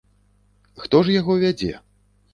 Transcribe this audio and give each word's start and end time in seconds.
Хто 0.83 1.03
ж 1.09 1.13
яго 1.21 1.37
вядзе? 1.47 1.71